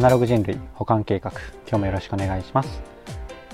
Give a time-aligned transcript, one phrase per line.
[0.00, 1.30] アナログ人類保管計画。
[1.68, 2.80] 今日もよろしくお願いします。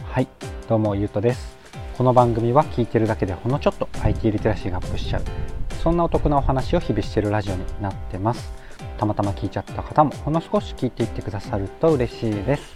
[0.04, 0.28] はい。
[0.68, 1.58] どうもゆうとです。
[1.98, 5.22] この番組は聞いてるだけでほんのちょっと IT リテラシーがアップしちゃう。
[5.82, 8.52] そんなお得なお話を日々してるラジオになってます。
[8.96, 12.74] たまたま聞いちゃった方もほんの少し聞いていってくださると嬉しいです。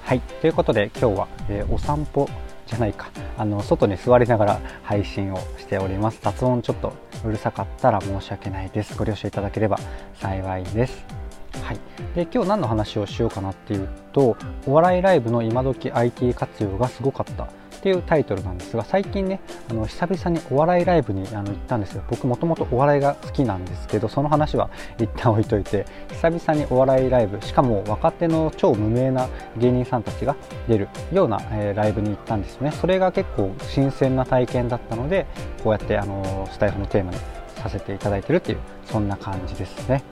[0.00, 0.20] はい。
[0.40, 2.26] ということで今日は、えー、お散歩
[2.66, 3.10] じゃないか。
[3.36, 6.20] あの外に座りながら配信をしております。
[6.22, 8.96] 雑音ちょっとうるさかったら申し訳ないです。
[8.96, 9.78] ご了承いただければ
[10.14, 11.17] 幸いです。
[11.68, 11.78] はい、
[12.14, 17.44] で今日何の話をしようかなっていうとお笑いライブの今時 IT 活用がすごかった。
[17.44, 19.38] っていうタイトルなんですが最近ね
[19.70, 22.02] あの久々にお笑いライブにあの行ったんですよ。
[22.10, 24.68] 僕もともとお笑いが好きなんですけどその話は
[24.98, 30.34] 一旦置いといて久々にお笑いライブしかも若手の超無名な芸人さんたちが
[30.66, 32.72] 出るような、えー、ライブに行ったんですよね。
[32.72, 35.26] それが結構新鮮な体験だったので
[35.62, 37.18] こうやってあのスタイフのテーマに
[37.62, 40.02] させていただいてるっていうそんな感じですね。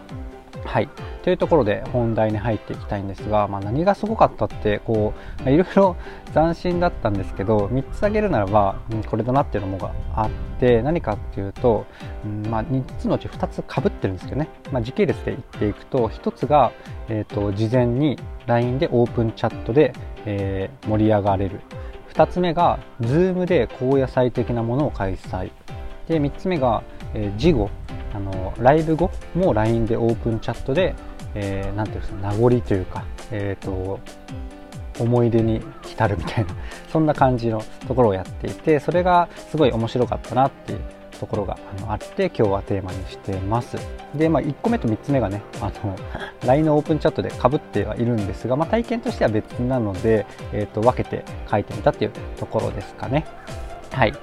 [0.64, 0.88] はい。
[1.22, 5.12] というところで本題に入っていきたいんですが、まあ、何がすごかったって、こ
[5.44, 5.96] う、いろいろ
[6.32, 11.86] 斬新だったんですけど、3つ挙げるならば、うん、これだなっていうのもがあって、何かっていうと、
[12.24, 16.72] うんまあ、3つのうち2つかぶってるんですけどね、まあ、時系列で言っていくと、1つが、
[17.08, 19.92] えっ、ー、と、事前に LINE でオープンチャットで、
[20.24, 21.60] えー、盛り上がれる。
[22.14, 25.50] 2つ目が、Zoom で高野菜的なものを開催。
[26.08, 26.82] で、3つ目が、
[27.14, 27.70] えー、事後、
[28.16, 30.94] あのライブ後も LINE でオープンチャットで、
[31.34, 34.00] えー、ていうんですか名残というか、えーと、
[34.98, 36.54] 思い出に浸るみたいな
[36.90, 40.80] そんな感じのところをやっていてそれがすごい面白かったなっていう
[41.20, 43.76] ところがあのあって今日はテーマにしてます。
[44.14, 45.96] で、まあ、1個目と3つ目がねあの
[46.46, 53.26] LINE のオープンチャットでかぶってはいるんですが、まあ、体験としては別なので、えーと分けて書いてみたっていうところですかね。
[53.92, 54.14] はい。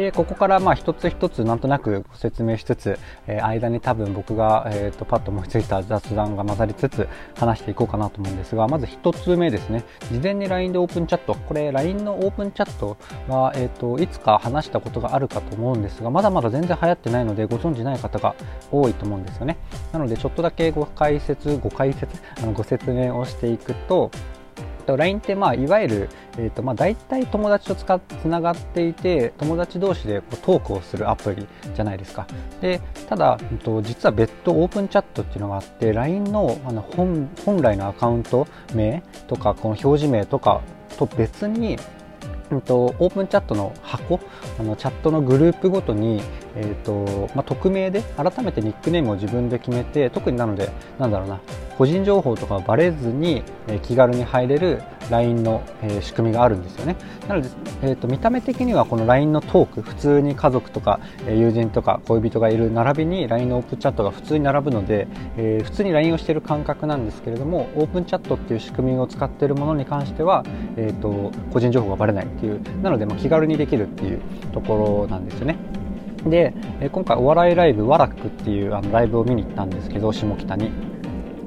[0.00, 7.06] でここからまあ一つ一つなんとなくご説明しつつ、えー、間に多分僕が、えーと、パッと思いついた雑談が混ざりつつ
[7.36, 9.84] 話していこうかなと思うんですがまず1つ目ですね。
[10.10, 11.34] 事前に LINE でオープンチャット。
[11.34, 12.96] これ LINE のオープンチャット
[13.28, 18.34] は、えーと、いつか話したことがあるかと思うんですがまだまだ全然流行ってないのでご存じない方が
[18.72, 19.58] 多いと思うんですよね。
[19.92, 24.10] なのでちょっとだけご解説ご解説あのご説明をしていくと
[24.90, 26.08] と LINE ってまあいわゆる、
[26.38, 32.26] えーとまあ、大体友達と使つながっていて友達同士でこうトークをするアプリじゃないですか。
[32.60, 40.60] でただ、えー、と実は別途オープンチャットっていうのがあって LINE のあの本本来のアカウント名とかこの表示名とか
[40.98, 41.78] と別に
[42.50, 44.18] うんと、オープンチャットの箱
[44.58, 46.20] あのチャットのグループごとに、
[46.56, 50.68] えーとまあ、匿名で改めてニックネームを自分で決めて特になので
[50.98, 51.40] なんだろうな
[51.80, 56.94] 個人情報とかバレずに、え、気軽に入れる LINE の、え、仕組みがあるんですよね。
[57.26, 57.48] なので、
[57.80, 65.08] えーと、見た目的にはこの LINE のトーク普通に家族とか、え、友人とか恋人がいる並びに LINE のオープンチャットが普通に並ぶので、
[65.38, 70.44] えー、普通に LINE をしている感覚なんですけれどもオープンチャットっていう仕組みを使っているものに関しては、
[70.76, 74.20] えーと、個人情報がバレないっていうなので、ま、気軽にできるっていう
[74.52, 75.56] ところなんですよね。
[76.26, 76.52] で
[76.92, 80.90] 今回お笑いライブワラックっていうあのライブを見に行ったんですけど下北に。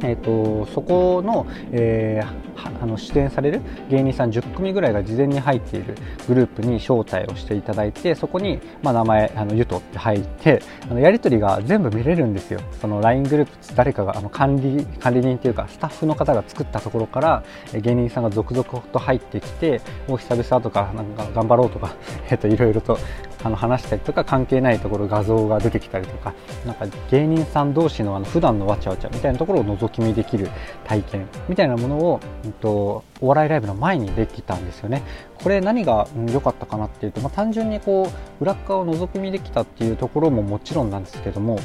[0.04, 5.96] えーと、そこの,、えー、あの出演される芸人さん10組ぐらいが事前に入っている
[6.28, 12.60] グループに招待をしていただいてそこに、まあ、名前あのゆとって入ってあのやり取りが全部見れるんですよ。
[12.80, 17.44] その LINE グループ誰かがあの管理管理人というかスタッフの方が作ったところから
[17.74, 21.96] 芸人さんが続々と入ってきてもう久々とかなんか頑張ろうとか、
[22.30, 22.98] えー、といろいろと
[23.44, 26.34] あの話したりとか関係ないところ画像が出てきたりとか
[26.66, 30.50] なんか芸人さん同士のあの普段のわちゃわちゃみたいなところを覗き見できる
[30.86, 32.20] 体験みたいなものを、
[32.62, 35.04] と、お笑いライブの前にできたんですよね。
[35.42, 38.10] これ何が良かったかなっていうと、まあ、単純にこ
[38.40, 41.60] う裏側を覗き見できたっていうところももちろんなんですけども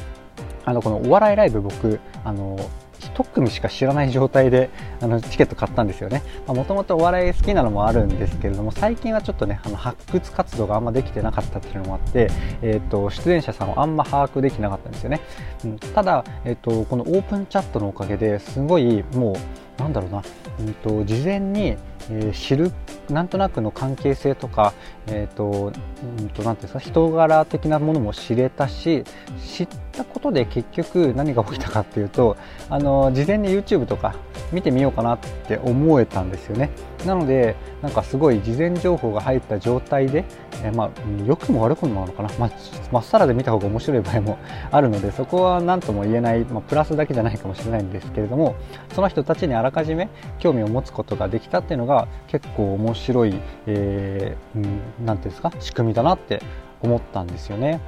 [0.65, 2.59] あのこのお笑いライブ僕あの
[2.99, 4.69] 1組しか知らない状態で
[5.01, 12.29] あのチケット買ったんですよねもともとお笑い好きなのもあるんですけれども最近はちょっとねあの発掘活動があんまできてなかったっていうのもあって、
[12.61, 15.21] えーと、出演者さんをあんま把握できなかったんですよね、
[15.63, 19.35] うん、ただ、えーと、このオープンチャットのおかげですごいもう
[19.79, 20.23] なんだろうな、
[20.59, 21.77] うんと事前に
[22.11, 22.71] えー、知る
[23.09, 24.73] なんとなくの関係性とか、
[25.07, 25.71] えーと
[26.19, 29.03] うんと、なんていうんですか人柄的なものも知れたし
[29.43, 32.37] 知ってったことで結局何が起きたかっていうと
[32.69, 34.15] あの事前に YouTube とか
[34.51, 36.69] 見てみようかなって思えたんですよね。
[37.05, 40.25] なのでなんかすごい事前情報が入った状態で、
[40.63, 40.89] え、まあ
[41.25, 42.49] 良くも悪くもなのかな、ま
[42.91, 44.37] あ、っさらで見た方が面白い場合も
[44.71, 48.55] あるのでそこは何とも言えない、まあ、プラスだけじゃないかもしれないんですけれども
[48.93, 50.09] その人たちにあらかじめ
[50.39, 55.53] 興味を持つことができたっていうのが結構面白い、えー、うん、ていうんですか？
[55.59, 56.41] 仕組みだなって
[56.81, 57.79] 思ったんですよね。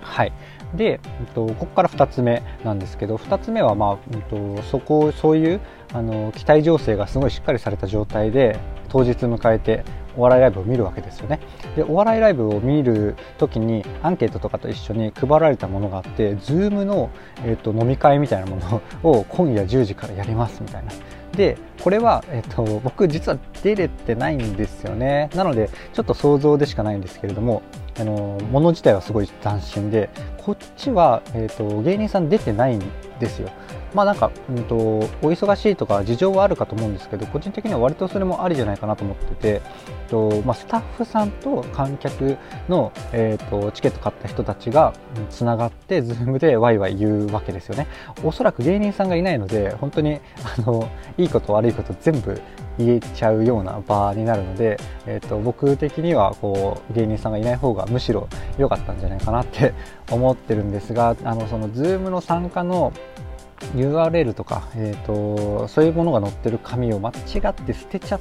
[0.00, 0.32] はい。
[0.76, 5.60] で、えっと、ここから2つ目なんですけど2つ目は、まあえっと、そこそういう
[5.92, 9.84] あの期待情勢がすごいしっかりされた状態で当日迎えて
[10.16, 11.40] お笑いライブを見るわけですよね。
[11.76, 17.10] でお笑いライブを見る時にアンケートとかと一緒に配られたものがあって Zoom の、
[17.44, 20.92] えーと、飲み会みたいなものを今夜10時からやりますみたいな。
[21.36, 25.30] でこれは、えーと、と僕実は出れてないんですよね。
[25.34, 27.62] なのでちょっと想像でしかないんですけれども
[27.98, 32.82] あのもの自体はすごい斬新でこっちは、えーと芸人さん出てないん
[33.20, 33.50] ですよ。
[33.94, 39.62] まあなんか、うんと、お忙しいとか事情はあるかと思うんですけど個人的には割とそれもありじゃないかなと思ってて、
[40.08, 42.36] とまあ、スタッフさんと観客
[42.68, 44.92] の、えーと、チケット買った人たちが
[45.30, 47.86] つながって Zoom でワイワイ言うわけですよね。
[48.22, 50.20] おそらく芸人さんがいないので本当に
[50.58, 52.40] あのいいこと悪いこと全部
[52.78, 59.74] 言えちゃうような場になるので、えーと僕的にはこう芸人さんがいない方がむしろ良かったんじゃないかなって
[60.10, 62.92] 思ってるんですがあのその Zoom の参加の
[63.74, 67.12] URL とか、えーと、そういうものが載ってる紙を間違
[67.48, 68.20] って捨てちゃっ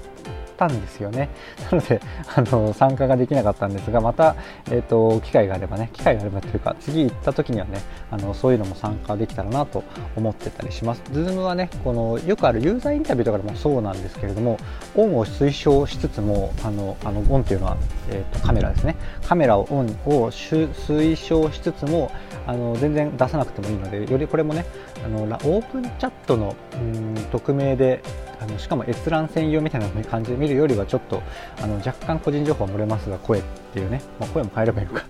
[0.54, 1.30] たんですよね。
[1.72, 2.02] なので、
[2.36, 4.36] あの、参加ができなかったんですが、また、
[4.70, 9.84] え、ー、と、機会があればね、機会があればというか、次行った時にはね、あの、そういうのも参加できたらなと
[10.16, 11.02] 思ってたりします。
[11.12, 14.58] Zoom はね、この、よくあるユーザーインタビューとかでもそうなんですけれども、
[14.96, 17.78] オンを推奨しつつも、あの、あのオンっていうのは、
[18.10, 18.96] えっ、ー、と、カメラですね。
[19.28, 22.12] カメラをオンを推奨しつつも、
[22.46, 24.66] あの、全然出さなくてもいいので、よりこれもね、
[25.06, 28.02] あの、オープンチャットの、うん、匿名で、
[28.44, 31.22] あのしかも閲覧専用みたいな感じで見るよりはちょっと
[31.62, 33.44] あの若干個人情報は漏れますが声っ
[33.74, 35.06] ていうね、まあ、声も変えればいいのか。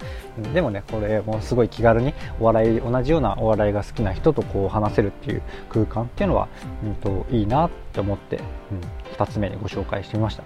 [0.53, 6.47] でもねこれもうすごい気軽にお笑い同じようなお笑いが好きな人とこう話せるっていう空間っていうのは、
[6.83, 8.43] うんと、いいなって思って、うん、
[9.15, 10.43] 2つ目にご紹介してみました。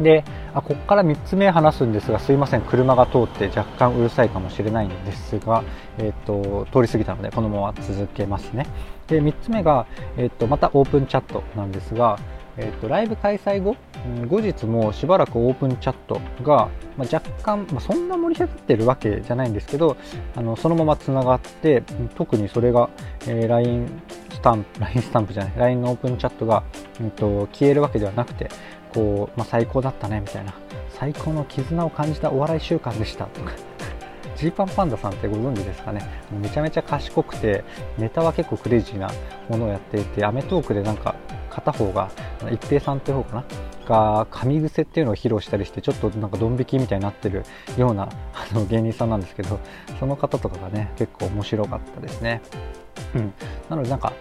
[0.00, 0.24] で
[0.54, 5.64] あここから3つ目話すんですがすいません車が通って若干うるさいかもしれないんですが、
[5.98, 8.66] えーと、通り過ぎたのでこのまま続けますね。
[9.08, 12.18] で3つ目が、えーと、またオープンチャットなんですが、
[12.56, 13.76] えーと、ライブ開催後、
[14.06, 19.96] ん、後日もしばらくオープンチャットが、まあ、若干、まあ、そんな盛り上がってるわけじゃないんですけど
[20.36, 21.82] あのそのままつながって
[22.14, 22.90] 特にそれが、
[23.26, 26.62] えー、LINE スタンプ LINE スタンプじゃない LINE のオープンチャットが、
[27.00, 28.50] うん、と消えるわけではなくて
[28.92, 30.54] こう、まあ、最高だったねみたいな。
[31.02, 33.71] 最高の絆を感じたお笑い週間でしたとか。
[34.42, 36.04] ジーパンパンダさんってご存知ですかね？
[36.32, 37.62] めちゃめちゃ賢くて
[37.96, 39.08] ネタは結構クレイジーな
[39.48, 41.14] ものをやっていてアメトークでなんか
[41.48, 42.10] 片方が
[42.50, 43.44] 一平さんっていう方かな？
[43.86, 47.44] が神癖っていうのを披露したりしてちょっとなんかドン引きみたいになってる
[47.76, 49.60] ようなあの芸人さんなんですけど
[50.00, 52.42] その方とかがね結構面白かったですね。
[53.14, 53.32] うん、
[53.70, 54.12] なのでなんか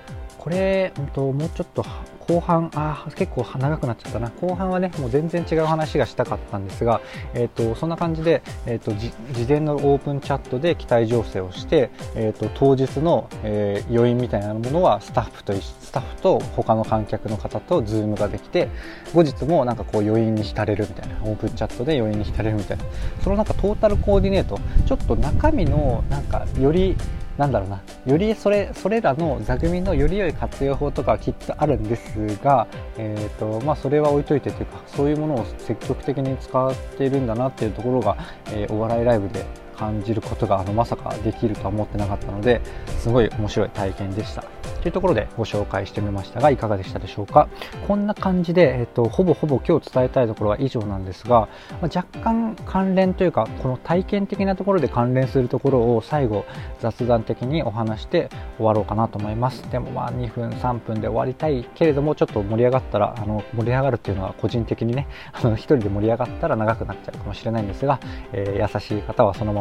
[0.41, 1.85] これ、うんと、もうちょっと
[2.27, 4.31] 後半あ結構長くなっちゃったな。
[4.41, 6.99] 後半はねもう全然違う話がしたかったんですが、
[7.35, 9.11] えーと、そんな感じで、えーと、事
[9.47, 18.67] 前のオープンチャットで期待醸成をして、えーと、当日の、えー、余韻みたいなものはスタッフとスタッフと他の観客の方とズームができて
[19.13, 22.83] 後日もなんかこう余韻に浸れるみたいなオープンチャットで余韻に浸れるみたいな。
[23.23, 26.95] そのなんかトータルコーディネートちょっと中身のなんかより
[27.41, 27.81] なんだろうな。
[28.05, 32.67] よりそれそれらの座組のより良い活用法とかはきっとあるんですが、
[32.99, 38.15] えーとまあ、それは置いといてというかそういうものを積極的に使っているんだなっていうところが、
[38.53, 42.61] えー、お笑いライブで感じることがあのまさかできるとは思ってなかったので
[42.99, 44.43] すごい面白い体験でした。
[44.81, 47.47] というところでご紹介してみましたがいかがでしたでしょうか？
[47.87, 51.49] こんな感じで、えっと、ほぼほぼ今日伝えたいところは以上なんですが、
[51.81, 56.45] まあ、若干関連というかこの体験的なところで関連するところを最後
[56.79, 67.99] 雑談的にお話して終わろうかなと思いますでもまあ2分3分で終わりたいけれどもちょっと盛り上がったらあの盛り上がるっていうのは個人的にねあの1人で盛り上がったら長くなっちゃうかもしれないんですが、
[68.33, 69.60] えー、優しい方はそのま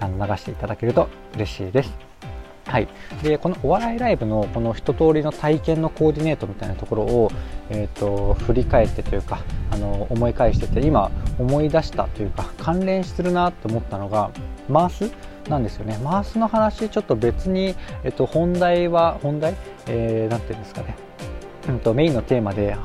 [0.00, 1.92] あの流していただけると嬉しいです。
[2.66, 2.88] はい、
[3.22, 7.32] でこのお笑いライブのこの一通りの体験のコーディネートみたいなところを、
[7.68, 9.40] えーと、振り返ってというか
[9.72, 14.30] あの思い返してて今思い出したというか関連するなと思ったのが
[14.68, 15.12] マース？
[15.48, 15.98] なんですよね。
[16.04, 19.56] マースの話ちょっと別に、えっと、本題は本題、
[19.88, 20.94] えー、て言うんですかね。
[21.68, 22.76] うんと、メインのテーマで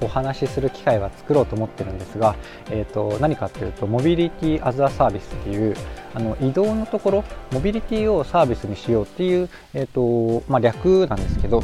[0.00, 2.36] お話しする機会は作ろうと思ってるんですが、
[2.70, 5.76] えーと、何かっていうとモビリティアザーサービスっていう
[6.14, 11.62] あの移動のところモビリティをサービスにしようっていう、えーとまあ、略なんですけど、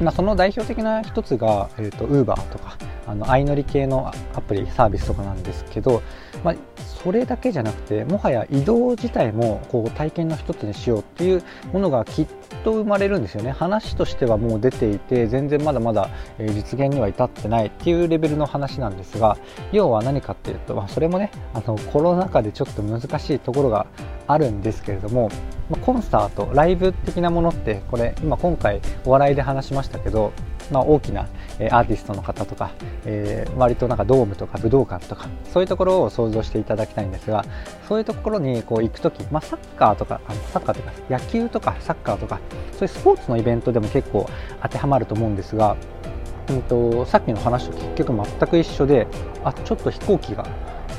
[0.00, 2.76] まあ、その代表的な一つが、えー、と Uber とか
[3.06, 6.02] あの相乗り系のアプリサービスとかなんですけど、
[6.44, 6.54] まあ、
[7.02, 11.42] それだけじゃなくてもはや移動自体もこう体験の一つにしようっていう
[11.72, 12.26] ものがきっ
[12.64, 13.50] と生まれるんですよね。
[13.52, 19.38] 話としてはもう出ていて全然まだまだ実現には至ってないっていうレベルの話なんですが
[19.72, 23.86] 要は何かっていうと、まあ、それもねあのコロナ禍でちょっと難しいところが
[24.26, 25.30] あるんですけれども、
[25.70, 30.32] ま、コンサートライブ的なものってこれ今今回お笑いで話しましたけど
[30.70, 31.22] まあ、大きな
[31.70, 32.72] アーティストの方とか、
[33.04, 37.44] えー、割となんかドームとか武道館とかそういうところを想像していただきたいんですが
[37.88, 42.40] そういうところにこう行く時、まあ、サッカーとかあのサッカーとか野球とかサッカーとか
[42.72, 44.28] そういうスポーツのイベントでも結構
[44.62, 45.76] 当てはまると思うんですが、
[46.48, 49.06] うんと、さっきの話と結局全く一緒で
[49.44, 50.44] あちょっと飛行機が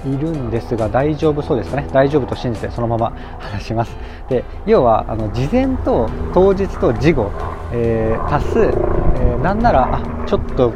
[0.05, 1.87] いるんですが大丈夫そうですかね？
[1.91, 3.95] 大丈夫と信じてそのまま 話します。
[4.29, 7.31] で要はあの事前と当日と事後、
[7.73, 10.71] えー、足す、えー、なんならあちょっと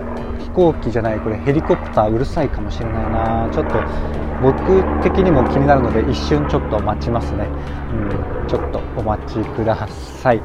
[0.53, 3.50] 行機じゃないこれヘリコプターうるさいかもしれないな。
[3.51, 3.79] ちょっと
[4.41, 7.48] 僕的にも気になるので一瞬ちょっと待ちますね、
[7.91, 10.41] うん、ちょっとお待ちください。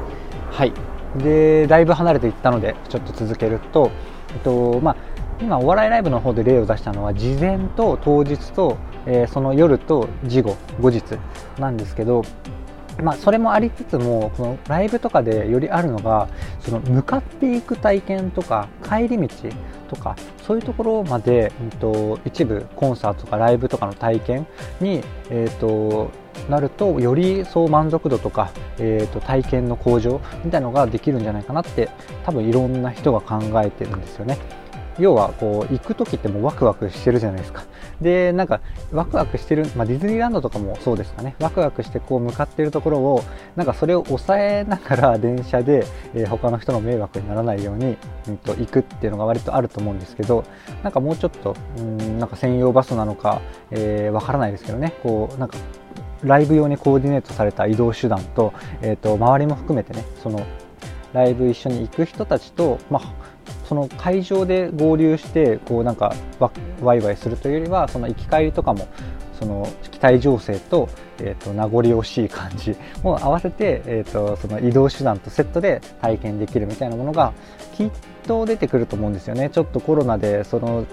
[0.51, 0.73] はい。
[1.17, 3.91] でだいぶ離れていったのでちょっと続けると、
[4.33, 4.95] えっとまあ、
[5.41, 11.03] 今お笑いライブの方で例を出したのは事前と当日と、えー、その夜と事後後日
[11.57, 12.23] なんですけど
[13.03, 16.27] まあ、それもありつつもこのライブとかでよりあるのが
[16.59, 19.29] その向かっていく体験とか帰り道
[19.89, 20.15] とか
[20.45, 24.47] そういうところまで、うんと、一部コンサートとかライブとかの体験
[24.79, 26.11] に、えーと、
[26.49, 31.89] なるとよりそう満足度とか、えーと体験の向上みたいなのができるんじゃないかなって
[32.23, 34.37] 多分いろんな人が考えてるんですよね。
[34.99, 37.63] 要はこう行く時ってもうワクワクしてるじゃないですか。
[38.01, 41.35] でなんかワクワクしてる、まあ、ディズニーランドとかもそうですかね。
[41.39, 43.23] ワクワクしてこう向かっているところを
[43.55, 50.43] なんかそれを抑えながら電車で、えー、他の人の迷惑にならないように、うん、と行くっていうのが割とあると思うんですけど
[50.83, 53.41] なんかもうちょっとうんなんか専用バスなのかわ、
[53.71, 54.93] えー、からないですけどね。
[55.03, 55.57] こうなんか
[56.23, 60.45] ライブ用にコーディネートされた移動手段と,、えーと周りも含めてねその
[61.13, 63.13] ライブ一緒に行く人たちと、まあ、
[63.69, 66.15] その会場で合流してこうなんか
[66.81, 68.87] ワイワイするというよりはその行き帰りとかも
[69.39, 77.31] その期待情勢と,、えーと、名残惜しい感じ も合わせて、えーと、その移動手段とセットで体験できるみたいなものが
[77.75, 77.89] きっ
[78.25, 79.51] と出てくると思うんですよね。
[79.51, 80.85] ちょっとコロナでその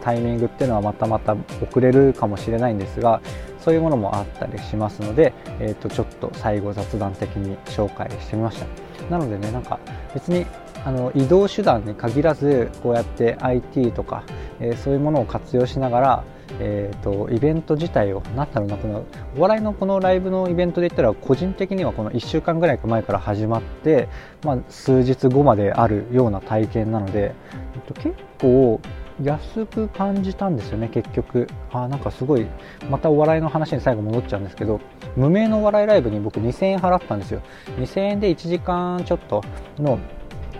[0.00, 3.20] タイミングっていうのはまたまた遅れるかもしれないんですが
[3.58, 8.66] そういうものもあったりしますので、えーとちょっと最後雑談的に紹介してみました。
[9.10, 9.80] なのでねなんか
[10.14, 10.46] 別に
[10.84, 14.24] あの移動手段に限らずこうやって IT とか、
[14.60, 16.24] えー、そういうものを活用しながら、
[16.58, 19.04] えーと、イベント自体を何だろうなこの
[19.36, 24.08] お笑いのこのライブのイベントで言ったら個人的にはこの1週間ぐらい前から始まって、
[24.42, 27.34] まあ、数日後まであるような体験なので、
[27.74, 28.80] えっと、結構
[29.22, 31.46] 安く感じたんですよね結局。
[31.72, 32.46] あなんかすごい
[32.88, 34.80] またお笑いの話に最後戻っちゃうんですけど
[35.14, 37.42] 無名のお笑いライブに僕2000円払ったんですよ。
[37.78, 39.42] 2000円で1時間ちょっと
[39.78, 39.98] の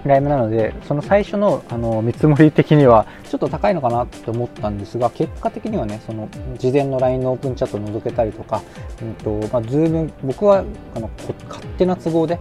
[0.04, 6.28] ライブなのでその最初のあの見積もり的にはちょっと高いのかなと思ったんですが結果的にはねその
[6.58, 8.62] 事前の LINE のオープンチャットを覗けたりとか、
[9.02, 10.64] うんとまあ、ズーム僕は
[10.94, 11.10] あの
[11.48, 12.38] 勝手な都合で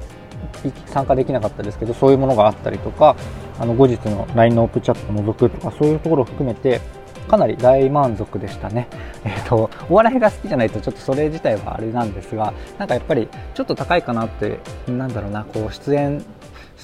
[0.88, 3.16] 参加できなかったですけどそういうものがあったりとか
[3.60, 6.82] あの後日の LINE のオープンチャットを覗くとかそういうところを含めて
[7.30, 8.88] かなり大満足でしたね。
[9.24, 16.26] えっ、ー、と、お笑いが好きじゃないとちょっとそれ自体はあれなんですが、なんかやっぱりちょっと高いかなって、なんだろうな、こう出演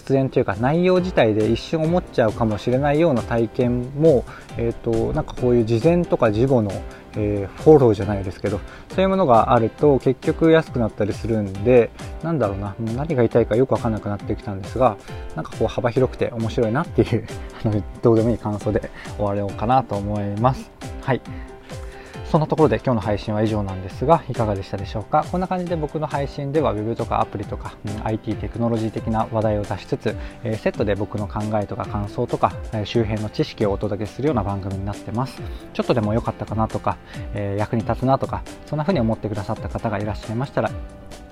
[0.07, 4.23] 出演というか内容自体で一瞬思っちゃうかもしれないような体験も、
[4.57, 6.71] えーと、なんかこういう事前とか事後の、
[7.13, 8.59] えー、フォローじゃないですけど
[8.89, 11.89] そういうものがあると結局安くなったりするんで
[12.21, 14.97] なんだろうな何が言いたいかよく分かんなくなってきたんですが
[15.35, 17.25] なんかこう幅広くて面白いなっていう
[18.03, 20.69] どうでもいい感想で終わろうかなと思います。
[21.01, 21.54] はい
[22.31, 25.25] そんなところで今日の配信は以上なんですがいかがでしたでしょうか？
[25.31, 35.41] こんな感じで僕の配信では Web とかアプリとか、うん、IT テクノロジー的な話題を出しつつ、えー、セットで僕の考えとか感想とか、え、周辺の知識をお届けするような番組になってます。
[35.73, 36.97] ちょっとでも良かったかなとか、
[37.33, 40.71] えー、役に立つなとかそんな風に思ってくださった方がいらっしゃいましたら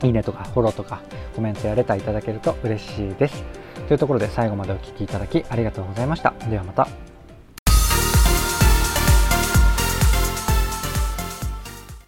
[0.03, 1.01] いいねとかフォローとか
[1.35, 3.43] コメントやレターいただけると嬉しいです。
[3.88, 6.33] というところで最後までお聴きいただきありがとうございました。
[6.50, 7.12] ではまた。